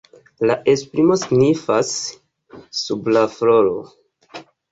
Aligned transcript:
La 0.51 0.53
esprimo 0.71 1.17
signifas 1.23 1.91
„sub 2.79 3.13
la 3.17 3.23
floro“. 3.35 3.77